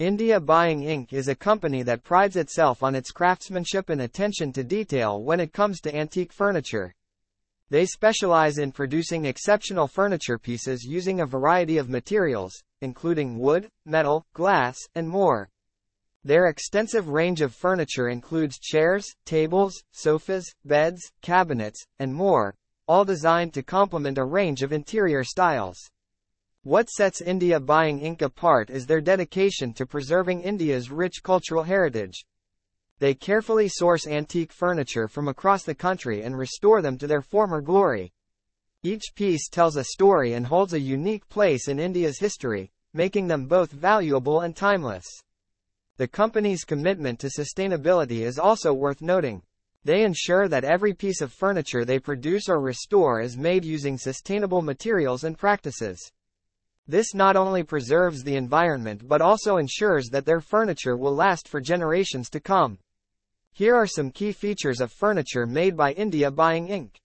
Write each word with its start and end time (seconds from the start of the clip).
India 0.00 0.40
Buying 0.40 0.80
Inc. 0.80 1.12
is 1.12 1.28
a 1.28 1.36
company 1.36 1.84
that 1.84 2.02
prides 2.02 2.34
itself 2.34 2.82
on 2.82 2.96
its 2.96 3.12
craftsmanship 3.12 3.90
and 3.90 4.00
attention 4.00 4.52
to 4.52 4.64
detail 4.64 5.22
when 5.22 5.38
it 5.38 5.52
comes 5.52 5.80
to 5.80 5.94
antique 5.94 6.32
furniture. 6.32 6.92
They 7.70 7.86
specialize 7.86 8.58
in 8.58 8.72
producing 8.72 9.24
exceptional 9.24 9.86
furniture 9.86 10.36
pieces 10.36 10.82
using 10.82 11.20
a 11.20 11.26
variety 11.26 11.78
of 11.78 11.88
materials, 11.88 12.60
including 12.80 13.38
wood, 13.38 13.68
metal, 13.86 14.26
glass, 14.34 14.76
and 14.96 15.08
more. 15.08 15.48
Their 16.24 16.46
extensive 16.46 17.06
range 17.06 17.40
of 17.40 17.54
furniture 17.54 18.08
includes 18.08 18.58
chairs, 18.58 19.06
tables, 19.24 19.80
sofas, 19.92 20.52
beds, 20.64 21.12
cabinets, 21.22 21.86
and 22.00 22.12
more, 22.12 22.56
all 22.88 23.04
designed 23.04 23.54
to 23.54 23.62
complement 23.62 24.18
a 24.18 24.24
range 24.24 24.64
of 24.64 24.72
interior 24.72 25.22
styles. 25.22 25.78
What 26.64 26.88
sets 26.88 27.20
India 27.20 27.60
Buying 27.60 28.00
Inc. 28.00 28.22
apart 28.22 28.70
is 28.70 28.86
their 28.86 29.02
dedication 29.02 29.74
to 29.74 29.84
preserving 29.84 30.40
India's 30.40 30.90
rich 30.90 31.22
cultural 31.22 31.62
heritage. 31.62 32.24
They 33.00 33.12
carefully 33.12 33.68
source 33.68 34.06
antique 34.06 34.50
furniture 34.50 35.06
from 35.06 35.28
across 35.28 35.64
the 35.64 35.74
country 35.74 36.22
and 36.22 36.38
restore 36.38 36.80
them 36.80 36.96
to 36.96 37.06
their 37.06 37.20
former 37.20 37.60
glory. 37.60 38.14
Each 38.82 39.02
piece 39.14 39.50
tells 39.50 39.76
a 39.76 39.84
story 39.84 40.32
and 40.32 40.46
holds 40.46 40.72
a 40.72 40.80
unique 40.80 41.28
place 41.28 41.68
in 41.68 41.78
India's 41.78 42.18
history, 42.18 42.70
making 42.94 43.28
them 43.28 43.44
both 43.44 43.70
valuable 43.70 44.40
and 44.40 44.56
timeless. 44.56 45.04
The 45.98 46.08
company's 46.08 46.64
commitment 46.64 47.20
to 47.20 47.26
sustainability 47.26 48.22
is 48.22 48.38
also 48.38 48.72
worth 48.72 49.02
noting. 49.02 49.42
They 49.84 50.02
ensure 50.02 50.48
that 50.48 50.64
every 50.64 50.94
piece 50.94 51.20
of 51.20 51.30
furniture 51.30 51.84
they 51.84 51.98
produce 51.98 52.48
or 52.48 52.58
restore 52.58 53.20
is 53.20 53.36
made 53.36 53.66
using 53.66 53.98
sustainable 53.98 54.62
materials 54.62 55.24
and 55.24 55.36
practices. 55.36 56.10
This 56.86 57.14
not 57.14 57.36
only 57.36 57.62
preserves 57.62 58.22
the 58.22 58.36
environment 58.36 59.08
but 59.08 59.22
also 59.22 59.56
ensures 59.56 60.08
that 60.10 60.26
their 60.26 60.40
furniture 60.40 60.96
will 60.96 61.14
last 61.14 61.48
for 61.48 61.60
generations 61.60 62.28
to 62.30 62.40
come. 62.40 62.78
Here 63.52 63.74
are 63.74 63.86
some 63.86 64.10
key 64.10 64.32
features 64.32 64.80
of 64.80 64.92
furniture 64.92 65.46
made 65.46 65.76
by 65.76 65.92
India 65.92 66.30
Buying 66.30 66.68
Inc. 66.68 66.96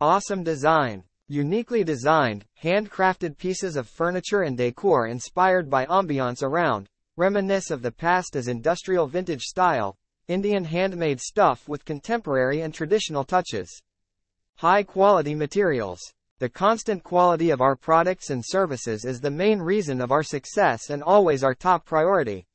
Awesome 0.00 0.44
design. 0.44 1.04
Uniquely 1.26 1.84
designed, 1.84 2.44
handcrafted 2.62 3.38
pieces 3.38 3.76
of 3.76 3.88
furniture 3.88 4.42
and 4.42 4.56
decor 4.56 5.06
inspired 5.06 5.70
by 5.70 5.86
ambiance 5.86 6.42
around, 6.42 6.88
reminisce 7.16 7.70
of 7.70 7.82
the 7.82 7.92
past 7.92 8.36
as 8.36 8.48
industrial 8.48 9.06
vintage 9.06 9.42
style, 9.42 9.96
Indian 10.28 10.64
handmade 10.64 11.20
stuff 11.20 11.68
with 11.68 11.84
contemporary 11.84 12.60
and 12.60 12.72
traditional 12.72 13.24
touches. 13.24 13.82
High 14.56 14.82
quality 14.82 15.34
materials. 15.34 16.00
The 16.40 16.48
constant 16.48 17.04
quality 17.04 17.50
of 17.50 17.60
our 17.60 17.76
products 17.76 18.30
and 18.30 18.42
services 18.42 19.04
is 19.04 19.20
the 19.20 19.30
main 19.30 19.58
reason 19.60 20.00
of 20.00 20.10
our 20.10 20.22
success 20.22 20.88
and 20.88 21.02
always 21.02 21.44
our 21.44 21.54
top 21.54 21.84
priority. 21.84 22.46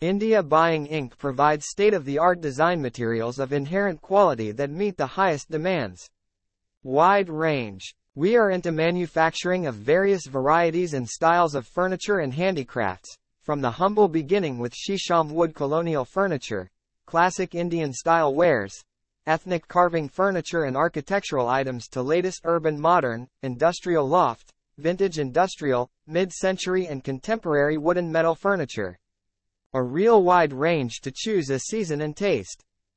India 0.00 0.42
Buying 0.42 0.88
Inc. 0.88 1.16
provides 1.18 1.68
state-of-the-art 1.68 2.40
design 2.40 2.82
materials 2.82 3.38
of 3.38 3.52
inherent 3.52 4.02
quality 4.02 4.50
that 4.50 4.70
meet 4.70 4.96
the 4.96 5.06
highest 5.06 5.52
demands. 5.52 6.10
Wide 6.82 7.28
range. 7.28 7.94
We 8.16 8.34
are 8.34 8.50
into 8.50 8.72
manufacturing 8.72 9.68
of 9.68 9.76
various 9.76 10.26
varieties 10.26 10.92
and 10.92 11.08
styles 11.08 11.54
of 11.54 11.64
furniture 11.68 12.18
and 12.18 12.34
handicrafts, 12.34 13.18
from 13.44 13.60
the 13.60 13.70
humble 13.70 14.08
beginning 14.08 14.58
with 14.58 14.74
Shisham 14.74 15.30
wood 15.30 15.54
colonial 15.54 16.04
furniture, 16.04 16.72
classic 17.06 17.54
Indian 17.54 17.92
style 17.92 18.34
wares, 18.34 18.84
ethnic 19.26 19.68
carving 19.68 20.08
furniture 20.08 20.64
and 20.64 20.76
architectural 20.76 21.48
items 21.48 21.86
to 21.88 22.02
latest 22.02 22.40
urban 22.44 22.80
modern, 22.80 23.28
industrial 23.42 24.08
loft, 24.08 24.52
vintage 24.78 25.18
industrial, 25.18 25.90
mid-century 26.06 26.86
and 26.86 27.04
contemporary 27.04 27.78
wooden 27.78 28.10
metal 28.10 28.34
furniture. 28.34 28.98
A 29.74 29.82
real 29.82 30.22
wide 30.22 30.52
range 30.52 31.00
to 31.02 31.12
choose 31.14 31.50
as 31.50 31.64
season 31.64 32.00
and 32.00 32.16
taste. 32.16 32.64